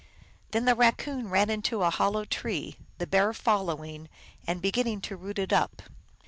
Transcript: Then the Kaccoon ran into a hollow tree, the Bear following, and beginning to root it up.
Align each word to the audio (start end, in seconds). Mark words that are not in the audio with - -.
Then 0.49 0.65
the 0.65 0.75
Kaccoon 0.75 1.29
ran 1.29 1.51
into 1.51 1.83
a 1.83 1.91
hollow 1.91 2.25
tree, 2.25 2.75
the 2.97 3.05
Bear 3.05 3.33
following, 3.35 4.09
and 4.47 4.59
beginning 4.59 4.99
to 5.01 5.15
root 5.15 5.37
it 5.37 5.53
up. 5.53 5.83